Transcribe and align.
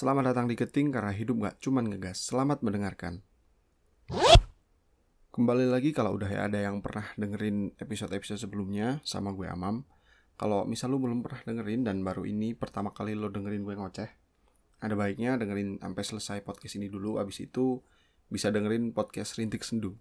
Selamat 0.00 0.32
datang 0.32 0.48
di 0.48 0.56
Keting 0.56 0.96
karena 0.96 1.12
hidup 1.12 1.44
gak 1.44 1.60
cuman 1.60 1.92
ngegas. 1.92 2.24
Selamat 2.24 2.64
mendengarkan. 2.64 3.20
Kembali 5.28 5.68
lagi 5.68 5.92
kalau 5.92 6.16
udah 6.16 6.48
ada 6.48 6.56
yang 6.56 6.80
pernah 6.80 7.04
dengerin 7.20 7.76
episode-episode 7.76 8.40
sebelumnya 8.40 9.04
sama 9.04 9.36
gue 9.36 9.44
Amam. 9.44 9.84
Kalau 10.40 10.64
misal 10.64 10.96
lu 10.96 11.04
belum 11.04 11.20
pernah 11.20 11.44
dengerin 11.44 11.84
dan 11.84 12.00
baru 12.00 12.24
ini 12.24 12.56
pertama 12.56 12.96
kali 12.96 13.12
lo 13.12 13.28
dengerin 13.28 13.60
gue 13.60 13.76
ngoceh, 13.76 14.08
ada 14.80 14.94
baiknya 14.96 15.36
dengerin 15.36 15.84
sampai 15.84 16.00
selesai 16.00 16.38
podcast 16.48 16.80
ini 16.80 16.88
dulu. 16.88 17.20
Abis 17.20 17.44
itu 17.44 17.84
bisa 18.32 18.48
dengerin 18.48 18.96
podcast 18.96 19.36
Rintik 19.36 19.68
Sendu. 19.68 20.00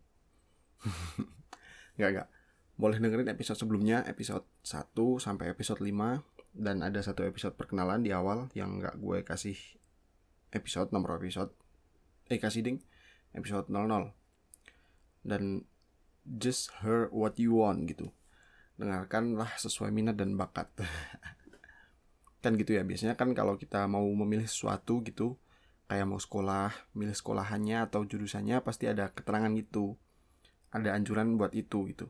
gak, 2.00 2.10
gak. 2.16 2.28
Boleh 2.80 3.04
dengerin 3.04 3.28
episode 3.28 3.60
sebelumnya, 3.60 4.08
episode 4.08 4.48
1 4.64 4.96
sampai 5.20 5.52
episode 5.52 5.84
5 5.84 6.56
dan 6.56 6.88
ada 6.88 7.04
satu 7.04 7.28
episode 7.28 7.60
perkenalan 7.60 8.00
di 8.00 8.16
awal 8.16 8.48
yang 8.56 8.80
gak 8.80 8.96
gue 8.96 9.28
kasih 9.28 9.60
episode 10.52 10.90
nomor 10.90 11.18
episode 11.22 11.54
eh 12.30 12.38
kasih 12.38 12.62
ding 12.62 12.78
episode 13.34 13.70
00 13.70 14.14
dan 15.26 15.66
just 16.26 16.70
hear 16.82 17.10
what 17.10 17.36
you 17.42 17.58
want 17.58 17.90
gitu. 17.90 18.14
Dengarkanlah 18.78 19.58
sesuai 19.60 19.90
minat 19.90 20.16
dan 20.16 20.38
bakat. 20.38 20.70
Kan 22.44 22.56
gitu 22.56 22.72
ya 22.72 22.88
biasanya 22.88 23.20
kan 23.20 23.36
kalau 23.36 23.60
kita 23.60 23.84
mau 23.92 24.08
memilih 24.16 24.48
sesuatu 24.48 25.04
gitu 25.04 25.36
kayak 25.92 26.08
mau 26.08 26.16
sekolah 26.16 26.72
milih 26.96 27.12
sekolahannya 27.12 27.84
atau 27.84 28.08
jurusannya 28.08 28.64
pasti 28.64 28.88
ada 28.88 29.12
keterangan 29.12 29.52
gitu. 29.60 30.00
Ada 30.72 30.96
anjuran 30.96 31.36
buat 31.36 31.52
itu 31.52 31.90
gitu. 31.92 32.08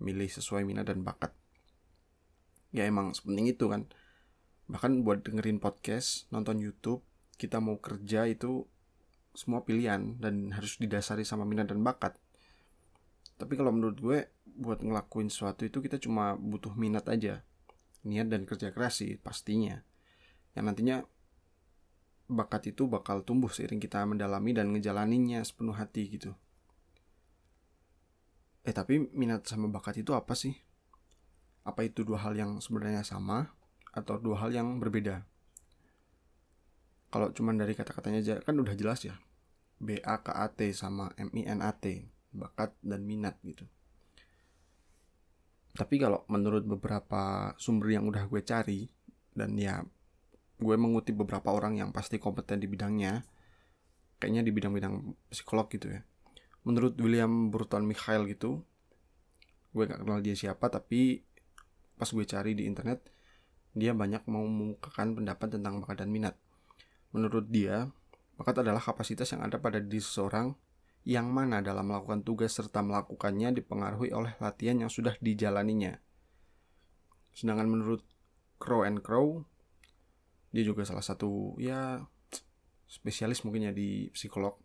Milih 0.00 0.30
sesuai 0.30 0.64
minat 0.64 0.88
dan 0.88 1.04
bakat. 1.04 1.36
Ya 2.72 2.88
emang 2.88 3.12
sepenting 3.12 3.52
itu 3.52 3.68
kan. 3.68 3.90
Bahkan 4.72 5.04
buat 5.04 5.20
dengerin 5.26 5.60
podcast 5.60 6.32
nonton 6.32 6.64
YouTube 6.64 7.04
kita 7.38 7.62
mau 7.62 7.78
kerja 7.78 8.26
itu 8.26 8.66
semua 9.38 9.62
pilihan 9.62 10.18
dan 10.18 10.50
harus 10.50 10.82
didasari 10.82 11.22
sama 11.22 11.46
minat 11.46 11.70
dan 11.70 11.78
bakat. 11.86 12.18
Tapi 13.38 13.54
kalau 13.54 13.70
menurut 13.70 13.98
gue 14.02 14.18
buat 14.58 14.82
ngelakuin 14.82 15.30
sesuatu 15.30 15.62
itu 15.62 15.78
kita 15.78 16.02
cuma 16.02 16.34
butuh 16.34 16.74
minat 16.74 17.06
aja. 17.06 17.46
Niat 18.02 18.26
dan 18.26 18.42
kerja 18.42 18.74
keras 18.74 18.98
sih 18.98 19.14
pastinya. 19.14 19.78
Yang 20.58 20.64
nantinya 20.66 20.96
bakat 22.26 22.74
itu 22.74 22.90
bakal 22.90 23.22
tumbuh 23.22 23.48
seiring 23.48 23.78
kita 23.78 24.02
mendalami 24.02 24.50
dan 24.52 24.74
ngejalaninya 24.74 25.40
sepenuh 25.46 25.78
hati 25.78 26.10
gitu. 26.10 26.34
Eh 28.66 28.74
tapi 28.74 29.06
minat 29.14 29.46
sama 29.46 29.70
bakat 29.70 30.02
itu 30.02 30.12
apa 30.18 30.34
sih? 30.34 30.58
Apa 31.62 31.86
itu 31.86 32.02
dua 32.02 32.18
hal 32.26 32.34
yang 32.34 32.58
sebenarnya 32.58 33.06
sama 33.06 33.54
atau 33.94 34.18
dua 34.18 34.42
hal 34.42 34.50
yang 34.50 34.82
berbeda? 34.82 35.22
Kalau 37.08 37.32
cuman 37.32 37.56
dari 37.56 37.72
kata-katanya 37.72 38.20
aja 38.20 38.34
kan 38.44 38.56
udah 38.56 38.76
jelas 38.76 39.04
ya. 39.04 39.16
B 39.78 40.02
A 40.02 40.20
K 40.20 40.34
A 40.34 40.46
T 40.50 40.74
sama 40.74 41.14
M 41.16 41.30
I 41.32 41.46
N 41.48 41.62
A 41.64 41.72
T 41.72 42.04
bakat 42.34 42.74
dan 42.84 43.06
minat 43.08 43.40
gitu. 43.46 43.64
Tapi 45.72 45.96
kalau 46.02 46.26
menurut 46.26 46.66
beberapa 46.66 47.54
sumber 47.56 47.94
yang 47.94 48.04
udah 48.10 48.26
gue 48.26 48.42
cari 48.42 48.90
dan 49.32 49.54
ya 49.54 49.80
gue 50.58 50.74
mengutip 50.74 51.14
beberapa 51.14 51.54
orang 51.54 51.78
yang 51.78 51.94
pasti 51.94 52.18
kompeten 52.18 52.58
di 52.58 52.66
bidangnya 52.66 53.22
kayaknya 54.18 54.42
di 54.42 54.50
bidang-bidang 54.50 55.14
psikolog 55.30 55.70
gitu 55.70 55.94
ya. 55.94 56.02
Menurut 56.66 56.98
William 56.98 57.48
Burton 57.48 57.86
Mikhail 57.86 58.26
gitu 58.26 58.66
gue 59.72 59.84
gak 59.86 60.02
kenal 60.02 60.18
dia 60.18 60.34
siapa 60.34 60.66
tapi 60.72 61.22
pas 61.94 62.08
gue 62.08 62.24
cari 62.24 62.56
di 62.56 62.66
internet 62.66 63.04
dia 63.76 63.94
banyak 63.94 64.26
mau 64.26 64.42
mengungkapkan 64.42 65.14
pendapat 65.14 65.54
tentang 65.54 65.78
bakat 65.84 66.02
dan 66.02 66.10
minat 66.10 66.34
Menurut 67.16 67.48
dia, 67.48 67.88
bakat 68.36 68.60
adalah 68.60 68.80
kapasitas 68.80 69.32
yang 69.32 69.44
ada 69.44 69.56
pada 69.56 69.80
diri 69.80 70.00
seseorang 70.00 70.52
yang 71.08 71.32
mana 71.32 71.64
dalam 71.64 71.88
melakukan 71.88 72.20
tugas 72.20 72.52
serta 72.52 72.84
melakukannya 72.84 73.56
dipengaruhi 73.56 74.12
oleh 74.12 74.36
latihan 74.44 74.76
yang 74.76 74.92
sudah 74.92 75.16
dijalaninya. 75.24 75.96
Sedangkan 77.32 77.70
menurut 77.70 78.04
Crow 78.60 78.84
and 78.84 79.00
Crow, 79.00 79.48
dia 80.52 80.64
juga 80.68 80.84
salah 80.84 81.00
satu 81.04 81.56
ya 81.56 82.04
spesialis 82.84 83.40
mungkin 83.44 83.68
ya 83.68 83.72
di 83.72 84.12
psikolog. 84.12 84.56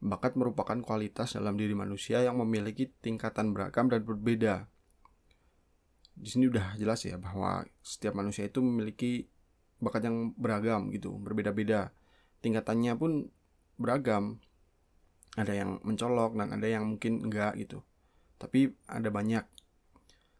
Bakat 0.00 0.36
merupakan 0.40 0.76
kualitas 0.80 1.36
dalam 1.36 1.56
diri 1.60 1.76
manusia 1.76 2.24
yang 2.24 2.40
memiliki 2.40 2.92
tingkatan 3.00 3.52
beragam 3.52 3.92
dan 3.92 4.04
berbeda. 4.04 4.68
Di 6.16 6.28
sini 6.32 6.48
udah 6.48 6.80
jelas 6.80 7.04
ya 7.04 7.20
bahwa 7.20 7.64
setiap 7.84 8.16
manusia 8.16 8.48
itu 8.48 8.64
memiliki 8.64 9.28
bakat 9.80 10.08
yang 10.08 10.32
beragam 10.36 10.88
gitu, 10.92 11.16
berbeda-beda. 11.20 11.92
Tingkatannya 12.40 12.92
pun 12.96 13.28
beragam. 13.76 14.40
Ada 15.36 15.52
yang 15.52 15.84
mencolok 15.84 16.32
dan 16.40 16.56
ada 16.56 16.64
yang 16.64 16.96
mungkin 16.96 17.28
enggak 17.28 17.60
gitu. 17.60 17.84
Tapi 18.40 18.72
ada 18.88 19.12
banyak. 19.12 19.44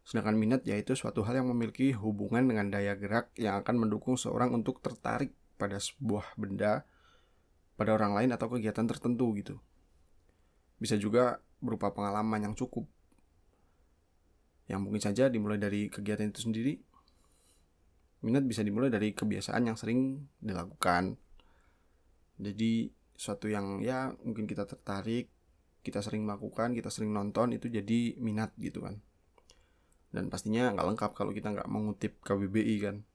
Sedangkan 0.01 0.39
minat 0.39 0.65
yaitu 0.65 0.97
suatu 0.97 1.21
hal 1.21 1.43
yang 1.43 1.51
memiliki 1.51 1.93
hubungan 1.93 2.47
dengan 2.49 2.71
daya 2.73 2.97
gerak 2.97 3.29
yang 3.37 3.61
akan 3.61 3.75
mendukung 3.85 4.17
seorang 4.17 4.55
untuk 4.55 4.81
tertarik 4.81 5.35
pada 5.59 5.77
sebuah 5.77 6.33
benda, 6.39 6.87
pada 7.77 7.93
orang 7.93 8.17
lain 8.17 8.29
atau 8.33 8.49
kegiatan 8.49 8.87
tertentu 8.89 9.35
gitu. 9.37 9.61
Bisa 10.81 10.97
juga 10.97 11.43
berupa 11.61 11.93
pengalaman 11.93 12.49
yang 12.49 12.55
cukup. 12.57 12.89
Yang 14.65 14.79
mungkin 14.81 15.01
saja 15.01 15.29
dimulai 15.29 15.61
dari 15.61 15.91
kegiatan 15.91 16.29
itu 16.29 16.41
sendiri 16.43 16.79
minat 18.27 18.43
bisa 18.43 18.59
dimulai 18.67 18.91
dari 18.91 19.15
kebiasaan 19.15 19.71
yang 19.71 19.79
sering 19.79 20.27
dilakukan. 20.43 21.15
Jadi 22.35 22.91
suatu 23.15 23.47
yang 23.47 23.79
ya 23.79 24.11
mungkin 24.27 24.43
kita 24.43 24.67
tertarik 24.67 25.31
kita 25.87 26.03
sering 26.03 26.27
melakukan 26.27 26.75
kita 26.75 26.91
sering 26.91 27.15
nonton 27.15 27.55
itu 27.55 27.71
jadi 27.71 28.19
minat 28.19 28.51
gitu 28.59 28.83
kan. 28.83 28.99
Dan 30.11 30.27
pastinya 30.27 30.75
nggak 30.75 30.87
lengkap 30.91 31.11
kalau 31.15 31.31
kita 31.31 31.55
nggak 31.55 31.71
mengutip 31.71 32.19
KBBI 32.27 32.75
kan. 32.83 33.07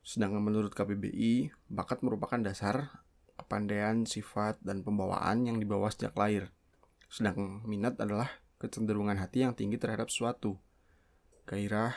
Sedangkan 0.00 0.40
menurut 0.40 0.72
KBBI 0.72 1.52
bakat 1.68 2.00
merupakan 2.00 2.40
dasar 2.40 3.04
kepandaian 3.36 4.08
sifat 4.08 4.56
dan 4.64 4.80
pembawaan 4.80 5.44
yang 5.44 5.60
dibawa 5.60 5.92
sejak 5.92 6.16
lahir. 6.16 6.48
Sedangkan 7.12 7.60
minat 7.68 8.00
adalah 8.00 8.32
kecenderungan 8.56 9.20
hati 9.20 9.44
yang 9.44 9.52
tinggi 9.52 9.76
terhadap 9.76 10.08
suatu 10.08 10.56
gairah 11.48 11.96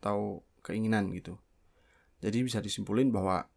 atau 0.00 0.40
keinginan 0.60 1.12
gitu. 1.12 1.36
Jadi 2.20 2.44
bisa 2.44 2.60
disimpulin 2.60 3.08
bahwa 3.08 3.48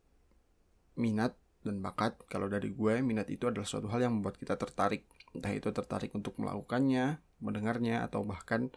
minat 0.96 1.36
dan 1.64 1.80
bakat 1.80 2.19
kalau 2.28 2.52
dari 2.52 2.72
gue 2.75 3.00
minat 3.00 3.31
itu 3.31 3.47
adalah 3.47 3.68
suatu 3.68 3.88
hal 3.91 4.03
yang 4.03 4.19
membuat 4.19 4.40
kita 4.40 4.59
tertarik. 4.59 5.08
Entah 5.31 5.52
itu 5.52 5.72
tertarik 5.72 6.12
untuk 6.16 6.36
melakukannya 6.40 7.19
mendengarnya 7.44 8.03
atau 8.08 8.24
bahkan 8.24 8.72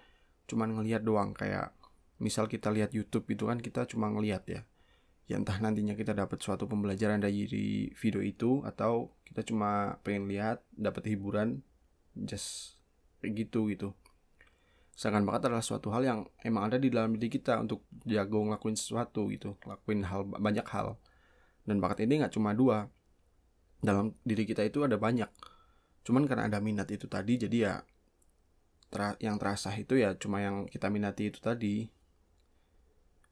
cuman 0.46 0.74
ngelihat 0.78 1.02
doang. 1.02 1.34
Kayak 1.34 1.74
misal 2.22 2.46
kita 2.46 2.70
lihat 2.70 2.94
YouTube 2.94 3.26
itu 3.30 3.50
kan 3.50 3.58
kita 3.58 3.86
cuma 3.90 4.10
ngelihat 4.10 4.46
ya. 4.46 4.62
Ya 5.26 5.42
entah 5.42 5.58
nantinya 5.58 5.98
kita 5.98 6.14
dapat 6.14 6.38
suatu 6.38 6.70
pembelajaran 6.70 7.18
dari 7.18 7.90
video 7.98 8.22
itu 8.22 8.62
atau 8.62 9.10
kita 9.26 9.42
cuma 9.42 9.98
pengen 10.06 10.30
lihat 10.30 10.62
dapat 10.70 11.10
hiburan 11.10 11.66
just 12.14 12.78
kayak 13.18 13.44
gitu 13.46 13.66
gitu 13.68 13.90
Sedangkan 14.96 15.28
bakat 15.28 15.52
adalah 15.52 15.60
suatu 15.60 15.92
hal 15.92 16.08
yang 16.08 16.20
emang 16.40 16.72
ada 16.72 16.80
di 16.80 16.88
dalam 16.88 17.20
diri 17.20 17.28
kita 17.28 17.60
untuk 17.60 17.84
jago 18.08 18.48
ngelakuin 18.48 18.80
sesuatu 18.80 19.28
gitu, 19.28 19.60
ngelakuin 19.68 20.08
hal 20.08 20.24
banyak 20.24 20.64
hal. 20.72 20.96
Dan 21.68 21.84
bakat 21.84 22.08
ini 22.08 22.24
nggak 22.24 22.32
cuma 22.32 22.56
dua. 22.56 22.88
Dalam 23.84 24.16
diri 24.24 24.48
kita 24.48 24.64
itu 24.64 24.88
ada 24.88 24.96
banyak. 24.96 25.28
Cuman 26.00 26.24
karena 26.24 26.48
ada 26.48 26.64
minat 26.64 26.88
itu 26.88 27.12
tadi, 27.12 27.36
jadi 27.36 27.56
ya 27.60 27.74
ter 28.88 29.20
yang 29.20 29.36
terasa 29.36 29.74
itu 29.76 30.00
ya 30.00 30.16
cuma 30.16 30.40
yang 30.40 30.64
kita 30.64 30.88
minati 30.88 31.28
itu 31.28 31.44
tadi. 31.44 31.92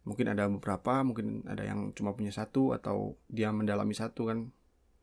Mungkin 0.04 0.36
ada 0.36 0.44
beberapa, 0.52 1.00
mungkin 1.00 1.48
ada 1.48 1.64
yang 1.64 1.96
cuma 1.96 2.12
punya 2.12 2.28
satu 2.28 2.76
atau 2.76 3.16
dia 3.32 3.48
mendalami 3.56 3.96
satu 3.96 4.28
kan. 4.28 4.52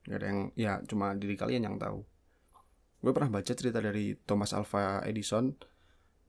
Gak 0.06 0.18
ada 0.22 0.28
yang 0.30 0.42
ya 0.54 0.78
cuma 0.86 1.18
diri 1.18 1.34
kalian 1.34 1.66
yang 1.66 1.82
tahu. 1.82 2.06
Gue 3.02 3.12
pernah 3.18 3.34
baca 3.34 3.50
cerita 3.50 3.82
dari 3.82 4.14
Thomas 4.14 4.54
Alva 4.54 5.02
Edison 5.10 5.58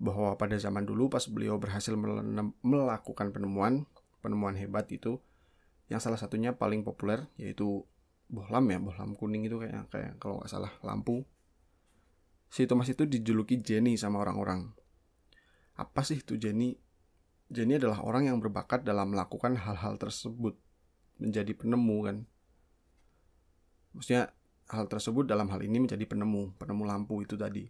bahwa 0.03 0.35
pada 0.35 0.59
zaman 0.59 0.83
dulu 0.83 1.07
pas 1.07 1.23
beliau 1.31 1.63
berhasil 1.63 1.95
melakukan 2.67 3.31
penemuan 3.31 3.87
penemuan 4.19 4.59
hebat 4.59 4.91
itu 4.91 5.23
yang 5.87 6.03
salah 6.03 6.19
satunya 6.19 6.59
paling 6.59 6.83
populer 6.83 7.31
yaitu 7.39 7.87
bohlam 8.27 8.67
ya 8.67 8.83
bohlam 8.83 9.15
kuning 9.15 9.47
itu 9.47 9.63
kayak 9.63 9.87
kayak 9.95 10.19
kalau 10.19 10.43
nggak 10.43 10.51
salah 10.51 10.73
lampu. 10.83 11.23
Si 12.51 12.67
Thomas 12.69 12.91
itu 12.91 13.07
dijuluki 13.09 13.63
Jenny 13.63 13.97
sama 13.97 14.21
orang-orang. 14.21 14.75
Apa 15.79 16.05
sih 16.05 16.21
itu 16.21 16.37
Jenny? 16.37 16.77
Jenny 17.49 17.81
adalah 17.81 18.05
orang 18.05 18.29
yang 18.29 18.37
berbakat 18.43 18.85
dalam 18.85 19.13
melakukan 19.17 19.57
hal-hal 19.57 19.97
tersebut 19.97 20.57
menjadi 21.17 21.53
penemu 21.57 21.97
kan? 22.05 22.17
Maksudnya 23.97 24.33
hal 24.73 24.89
tersebut 24.89 25.29
dalam 25.29 25.49
hal 25.53 25.61
ini 25.61 25.85
menjadi 25.85 26.05
penemu 26.09 26.57
penemu 26.57 26.83
lampu 26.89 27.21
itu 27.21 27.37
tadi 27.37 27.69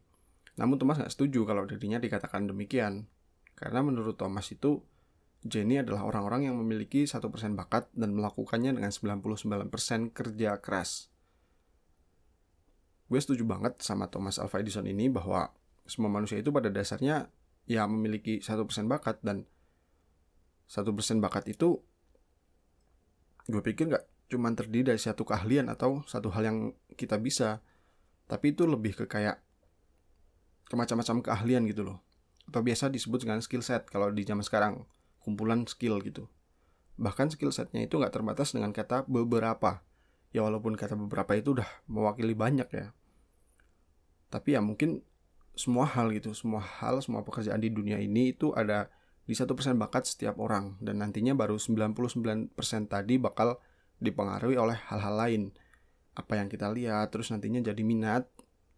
namun 0.61 0.77
Thomas 0.77 1.01
nggak 1.01 1.13
setuju 1.13 1.49
kalau 1.49 1.65
dirinya 1.65 1.97
dikatakan 1.97 2.45
demikian, 2.45 3.09
karena 3.57 3.81
menurut 3.81 4.21
Thomas 4.21 4.49
itu 4.53 4.85
Jenny 5.43 5.83
adalah 5.83 6.07
orang-orang 6.07 6.47
yang 6.47 6.57
memiliki 6.61 7.03
1% 7.03 7.19
bakat 7.59 7.91
dan 7.99 8.15
melakukannya 8.15 8.79
dengan 8.79 8.95
99% 8.95 10.15
kerja 10.15 10.51
keras. 10.63 11.11
Gue 13.11 13.19
setuju 13.19 13.43
banget 13.43 13.83
sama 13.83 14.07
Thomas 14.07 14.39
Alva 14.39 14.63
Edison 14.63 14.87
ini 14.87 15.11
bahwa 15.11 15.51
semua 15.85 16.09
manusia 16.09 16.39
itu 16.39 16.55
pada 16.55 16.71
dasarnya 16.71 17.27
ya 17.67 17.91
memiliki 17.91 18.39
1% 18.39 18.55
bakat 18.87 19.19
dan 19.27 19.45
1% 20.71 20.87
bakat 21.19 21.51
itu 21.51 21.83
gue 23.51 23.63
pikir 23.63 23.91
gak 23.91 24.07
cuma 24.31 24.55
terdiri 24.55 24.95
dari 24.95 25.01
satu 25.03 25.27
keahlian 25.27 25.69
atau 25.69 26.07
satu 26.07 26.33
hal 26.33 26.47
yang 26.47 26.59
kita 26.97 27.19
bisa, 27.19 27.61
tapi 28.31 28.55
itu 28.55 28.65
lebih 28.65 28.97
ke 28.97 29.05
kayak 29.11 29.43
macam-macam 30.75 31.25
keahlian 31.25 31.65
gitu 31.69 31.83
loh. 31.87 31.99
Atau 32.49 32.61
biasa 32.65 32.91
disebut 32.91 33.23
dengan 33.23 33.39
skill 33.41 33.63
set 33.63 33.87
kalau 33.89 34.11
di 34.11 34.27
zaman 34.27 34.43
sekarang 34.43 34.83
kumpulan 35.23 35.65
skill 35.71 36.03
gitu. 36.03 36.27
Bahkan 36.99 37.33
skill 37.33 37.55
setnya 37.55 37.87
itu 37.87 37.97
nggak 37.97 38.13
terbatas 38.13 38.53
dengan 38.53 38.75
kata 38.75 39.07
beberapa. 39.07 39.81
Ya 40.33 40.45
walaupun 40.45 40.75
kata 40.77 40.97
beberapa 40.97 41.37
itu 41.37 41.57
udah 41.61 41.69
mewakili 41.87 42.33
banyak 42.33 42.69
ya. 42.73 42.87
Tapi 44.33 44.57
ya 44.57 44.61
mungkin 44.65 45.05
semua 45.53 45.85
hal 45.85 46.09
gitu, 46.17 46.33
semua 46.33 46.65
hal, 46.65 47.05
semua 47.05 47.21
pekerjaan 47.21 47.61
di 47.61 47.69
dunia 47.69 48.01
ini 48.01 48.33
itu 48.33 48.57
ada 48.57 48.89
di 49.23 49.37
satu 49.37 49.55
persen 49.55 49.77
bakat 49.77 50.09
setiap 50.09 50.41
orang 50.41 50.81
dan 50.83 50.99
nantinya 50.99 51.37
baru 51.37 51.61
99% 51.61 52.57
tadi 52.89 53.15
bakal 53.21 53.61
dipengaruhi 54.03 54.57
oleh 54.59 54.75
hal-hal 54.89 55.15
lain. 55.15 55.43
Apa 56.17 56.41
yang 56.41 56.49
kita 56.49 56.73
lihat 56.73 57.13
terus 57.13 57.31
nantinya 57.31 57.63
jadi 57.63 57.83
minat, 57.85 58.27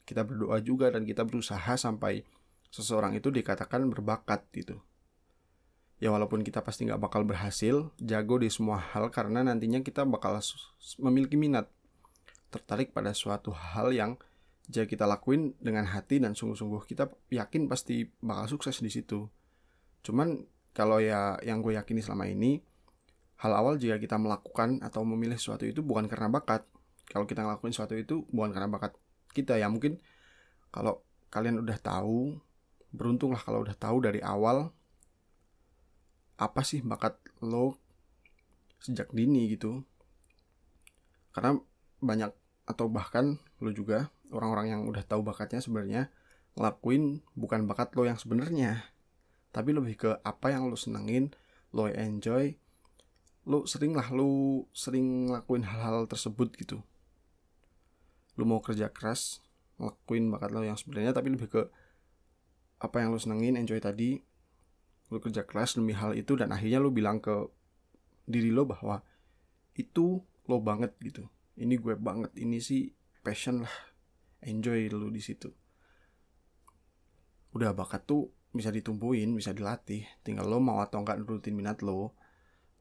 kita 0.04 0.22
berdoa 0.24 0.60
juga 0.60 0.92
dan 0.92 1.08
kita 1.08 1.24
berusaha 1.24 1.74
sampai 1.80 2.24
seseorang 2.68 3.16
itu 3.16 3.32
dikatakan 3.32 3.88
berbakat 3.88 4.44
gitu. 4.52 4.76
Ya 6.02 6.12
walaupun 6.12 6.44
kita 6.44 6.60
pasti 6.60 6.84
nggak 6.84 7.00
bakal 7.00 7.24
berhasil 7.24 7.88
jago 7.96 8.36
di 8.36 8.52
semua 8.52 8.76
hal 8.76 9.08
karena 9.08 9.40
nantinya 9.40 9.80
kita 9.80 10.04
bakal 10.04 10.36
memiliki 11.00 11.40
minat. 11.40 11.70
Tertarik 12.52 12.92
pada 12.92 13.16
suatu 13.16 13.50
hal 13.54 13.94
yang 13.94 14.20
jika 14.68 14.84
kita 14.88 15.04
lakuin 15.08 15.56
dengan 15.60 15.88
hati 15.88 16.20
dan 16.20 16.32
sungguh-sungguh 16.36 16.88
kita 16.88 17.08
yakin 17.32 17.68
pasti 17.68 18.08
bakal 18.20 18.58
sukses 18.58 18.80
di 18.82 18.90
situ. 18.90 19.28
Cuman 20.04 20.44
kalau 20.74 20.98
ya 20.98 21.38
yang 21.46 21.62
gue 21.62 21.78
yakini 21.78 22.02
selama 22.02 22.26
ini 22.26 22.58
hal 23.38 23.54
awal 23.54 23.78
jika 23.78 23.96
kita 24.02 24.18
melakukan 24.18 24.82
atau 24.82 25.06
memilih 25.06 25.38
sesuatu 25.38 25.64
itu 25.64 25.80
bukan 25.80 26.10
karena 26.10 26.26
bakat. 26.26 26.66
Kalau 27.04 27.28
kita 27.28 27.44
ngelakuin 27.44 27.72
sesuatu 27.76 27.94
itu 27.94 28.24
bukan 28.32 28.50
karena 28.50 28.66
bakat 28.66 28.96
kita 29.34 29.58
ya. 29.58 29.66
Mungkin 29.66 29.98
kalau 30.70 31.02
kalian 31.34 31.58
udah 31.60 31.78
tahu 31.82 32.38
beruntunglah 32.94 33.42
kalau 33.42 33.66
udah 33.66 33.74
tahu 33.74 34.06
dari 34.06 34.22
awal 34.22 34.70
apa 36.38 36.62
sih 36.62 36.78
bakat 36.86 37.18
lo 37.42 37.82
sejak 38.78 39.10
dini 39.10 39.50
gitu. 39.50 39.82
Karena 41.34 41.58
banyak 41.98 42.30
atau 42.64 42.86
bahkan 42.88 43.36
lo 43.60 43.70
juga 43.74 44.08
orang-orang 44.32 44.72
yang 44.72 44.82
udah 44.88 45.04
tahu 45.04 45.20
bakatnya 45.20 45.60
sebenarnya 45.60 46.08
ngelakuin 46.54 47.20
bukan 47.36 47.66
bakat 47.68 47.92
lo 47.98 48.06
yang 48.06 48.16
sebenarnya 48.16 48.94
tapi 49.54 49.70
lebih 49.70 49.94
ke 49.94 50.10
apa 50.22 50.54
yang 50.54 50.66
lo 50.66 50.78
senengin 50.78 51.30
lo 51.74 51.90
enjoy 51.90 52.56
lo 53.44 53.68
sering 53.68 53.92
lah 53.92 54.08
lo 54.10 54.64
sering 54.72 55.28
ngelakuin 55.28 55.66
hal-hal 55.66 56.08
tersebut 56.08 56.54
gitu 56.56 56.80
lo 58.34 58.44
mau 58.46 58.60
kerja 58.62 58.90
keras 58.90 59.42
ngelakuin 59.78 60.30
bakat 60.30 60.50
lo 60.54 60.62
yang 60.62 60.78
sebenarnya 60.78 61.14
tapi 61.14 61.34
lebih 61.34 61.50
ke 61.50 61.62
apa 62.82 62.96
yang 63.00 63.14
lo 63.14 63.18
senengin 63.18 63.58
enjoy 63.58 63.78
tadi 63.78 64.20
lu 65.12 65.18
kerja 65.20 65.44
keras 65.44 65.76
demi 65.76 65.92
hal 65.94 66.16
itu 66.16 66.34
dan 66.34 66.50
akhirnya 66.50 66.80
lu 66.80 66.90
bilang 66.90 67.20
ke 67.20 67.32
diri 68.24 68.48
lo 68.48 68.64
bahwa 68.64 69.04
itu 69.76 70.22
lo 70.48 70.56
banget 70.60 70.96
gitu. 71.02 71.26
Ini 71.54 71.78
gue 71.78 71.94
banget 71.94 72.34
ini 72.40 72.58
sih 72.58 72.90
passion 73.22 73.62
lah 73.62 73.74
enjoy 74.44 74.88
lu 74.90 75.12
di 75.12 75.20
situ. 75.20 75.52
Udah 77.54 77.70
bakat 77.76 78.08
tuh 78.08 78.32
bisa 78.54 78.70
ditumbuhin 78.72 79.34
bisa 79.36 79.54
dilatih. 79.54 80.02
Tinggal 80.24 80.48
lo 80.48 80.58
mau 80.58 80.80
atau 80.80 81.02
enggak 81.04 81.20
nurutin 81.20 81.54
minat 81.54 81.84
lo 81.84 82.16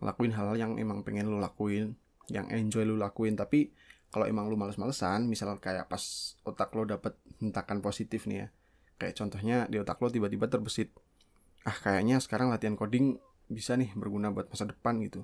ngelakuin 0.01 0.33
hal, 0.35 0.53
hal 0.53 0.57
yang 0.59 0.71
emang 0.79 1.05
pengen 1.05 1.29
lo 1.29 1.39
lakuin 1.39 1.95
yang 2.31 2.47
enjoy 2.49 2.87
lo 2.87 2.95
lakuin. 2.95 3.35
Tapi 3.35 3.73
kalau 4.13 4.29
emang 4.29 4.45
lo 4.45 4.53
males-malesan 4.53 5.25
misal 5.25 5.57
kayak 5.57 5.89
pas 5.89 6.37
otak 6.45 6.69
lo 6.77 6.85
dapet 6.85 7.17
hentakan 7.41 7.81
positif 7.81 8.29
nih 8.29 8.45
ya 8.45 8.47
kayak 9.01 9.17
contohnya 9.17 9.65
di 9.65 9.81
otak 9.81 9.97
lo 9.97 10.13
tiba-tiba 10.13 10.45
terbesit 10.45 10.93
ah 11.65 11.73
kayaknya 11.73 12.21
sekarang 12.21 12.53
latihan 12.53 12.77
coding 12.77 13.17
bisa 13.51 13.75
nih 13.75 13.91
berguna 13.93 14.31
buat 14.31 14.47
masa 14.47 14.67
depan 14.67 14.99
gitu. 15.03 15.23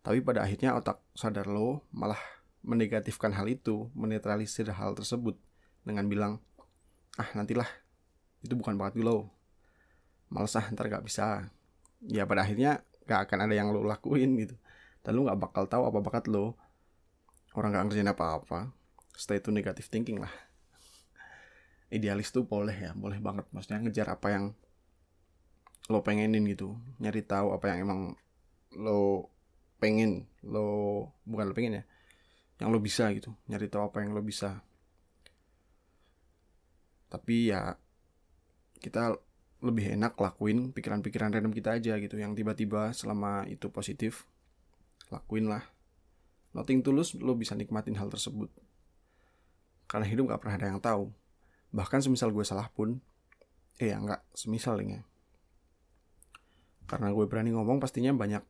Tapi 0.00 0.24
pada 0.24 0.46
akhirnya 0.46 0.74
otak 0.78 1.02
sadar 1.12 1.44
lo 1.50 1.84
malah 1.92 2.18
menegatifkan 2.64 3.32
hal 3.36 3.48
itu, 3.48 3.88
menetralisir 3.96 4.68
hal 4.72 4.96
tersebut 4.96 5.36
dengan 5.84 6.08
bilang, 6.08 6.32
ah 7.16 7.28
nantilah, 7.36 7.68
itu 8.44 8.56
bukan 8.56 8.76
bakat 8.76 9.00
lo. 9.00 9.28
Males 10.32 10.54
ah, 10.56 10.66
ntar 10.72 10.88
gak 10.88 11.04
bisa. 11.04 11.50
Ya 12.04 12.24
pada 12.24 12.46
akhirnya 12.46 12.80
gak 13.04 13.28
akan 13.28 13.48
ada 13.48 13.54
yang 13.56 13.72
lo 13.74 13.84
lakuin 13.84 14.40
gitu. 14.40 14.56
Dan 15.04 15.20
lo 15.20 15.28
gak 15.28 15.40
bakal 15.40 15.64
tahu 15.68 15.84
apa 15.88 15.98
bakat 16.00 16.24
lo. 16.30 16.56
Orang 17.54 17.74
gak 17.74 17.90
ngerjain 17.90 18.10
apa-apa. 18.10 18.70
Stay 19.14 19.42
to 19.42 19.50
negative 19.50 19.90
thinking 19.90 20.22
lah. 20.22 20.32
Idealis 21.90 22.30
tuh 22.30 22.46
boleh 22.46 22.74
ya, 22.74 22.94
boleh 22.94 23.18
banget. 23.18 23.46
Maksudnya 23.50 23.82
ngejar 23.82 24.08
apa 24.14 24.30
yang 24.30 24.44
lo 25.90 26.06
pengenin 26.06 26.46
gitu 26.46 26.78
nyari 27.02 27.26
tahu 27.26 27.50
apa 27.50 27.74
yang 27.74 27.90
emang 27.90 28.00
lo 28.78 29.26
pengen 29.82 30.30
lo 30.46 31.10
bukan 31.26 31.50
lo 31.50 31.54
pengen 31.56 31.82
ya 31.82 31.84
yang 32.62 32.70
lo 32.70 32.78
bisa 32.78 33.10
gitu 33.10 33.34
nyari 33.50 33.66
tahu 33.66 33.90
apa 33.90 34.06
yang 34.06 34.14
lo 34.14 34.22
bisa 34.22 34.62
tapi 37.10 37.50
ya 37.50 37.74
kita 38.78 39.18
lebih 39.60 39.98
enak 39.98 40.14
lakuin 40.14 40.70
pikiran-pikiran 40.70 41.34
random 41.34 41.52
kita 41.52 41.74
aja 41.74 41.98
gitu 41.98 42.16
yang 42.16 42.38
tiba-tiba 42.38 42.94
selama 42.94 43.44
itu 43.50 43.66
positif 43.74 44.30
lakuin 45.10 45.50
lah 45.50 45.66
nothing 46.56 46.82
tulus 46.82 47.14
lo 47.18 47.36
bisa 47.38 47.54
nikmatin 47.54 47.96
hal 47.98 48.10
tersebut. 48.10 48.50
Karena 49.90 50.06
hidup 50.06 50.30
gak 50.30 50.40
pernah 50.42 50.56
ada 50.56 50.68
yang 50.70 50.82
tahu. 50.82 51.10
Bahkan 51.74 52.02
semisal 52.02 52.30
gue 52.30 52.46
salah 52.46 52.70
pun 52.70 52.98
eh 53.80 53.88
ya 53.88 53.96
nggak 53.96 54.36
semisal 54.36 54.76
ya 54.84 55.00
karena 56.90 57.14
gue 57.14 57.22
berani 57.30 57.54
ngomong 57.54 57.78
pastinya 57.78 58.10
banyak 58.10 58.42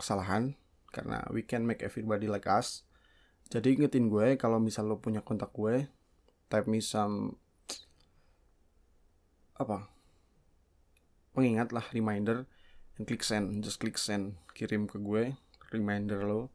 kesalahan. 0.00 0.56
Karena 0.88 1.20
we 1.28 1.44
can 1.44 1.68
make 1.68 1.84
everybody 1.84 2.24
like 2.24 2.48
us. 2.48 2.88
Jadi 3.52 3.76
ingetin 3.76 4.08
gue 4.08 4.40
kalau 4.40 4.56
misal 4.56 4.88
lo 4.88 5.04
punya 5.04 5.20
kontak 5.20 5.52
gue 5.52 5.84
type 6.48 6.64
me 6.64 6.80
some 6.80 7.36
apa? 9.60 9.92
Pengingat 11.36 11.76
lah 11.76 11.84
reminder 11.92 12.48
and 12.96 13.04
klik 13.04 13.20
send. 13.20 13.60
Just 13.60 13.84
klik 13.84 14.00
send 14.00 14.40
kirim 14.56 14.88
ke 14.88 14.96
gue 14.96 15.36
reminder 15.68 16.24
lo 16.24 16.48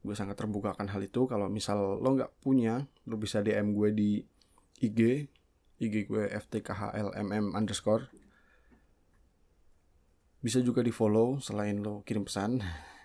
gue 0.00 0.16
sangat 0.16 0.36
terbuka 0.40 0.72
akan 0.72 0.88
hal 0.88 1.00
itu. 1.04 1.28
Kalau 1.28 1.46
misal 1.52 2.00
lo 2.00 2.08
nggak 2.16 2.40
punya 2.40 2.88
lo 3.04 3.20
bisa 3.20 3.44
dm 3.44 3.76
gue 3.76 3.88
di 3.92 4.10
ig 4.80 5.28
ig 5.80 5.94
gue 6.08 6.24
ftklmm 6.28 7.52
underscore. 7.52 8.08
Bisa 10.40 10.64
juga 10.64 10.80
di 10.80 10.92
follow 10.92 11.36
selain 11.40 11.84
lo 11.84 12.00
kirim 12.04 12.24
pesan. 12.24 12.64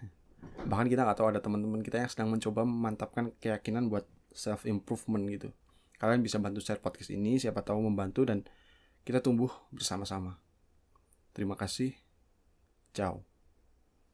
Bahkan 0.70 0.88
kita 0.88 1.04
nggak 1.04 1.18
tahu 1.20 1.28
ada 1.36 1.44
teman-teman 1.44 1.84
kita 1.84 2.00
yang 2.00 2.12
sedang 2.12 2.32
mencoba 2.32 2.64
memantapkan 2.64 3.36
keyakinan 3.44 3.92
buat 3.92 4.08
self 4.32 4.64
improvement 4.64 5.28
gitu. 5.32 5.50
Kalian 6.00 6.24
bisa 6.24 6.40
bantu 6.40 6.60
share 6.60 6.80
podcast 6.80 7.12
ini 7.12 7.40
siapa 7.40 7.64
tahu 7.64 7.80
membantu 7.84 8.28
dan 8.28 8.44
kita 9.08 9.20
tumbuh 9.24 9.52
bersama-sama. 9.72 10.40
Terima 11.36 11.60
kasih. 11.60 11.96
Ciao 12.96 13.35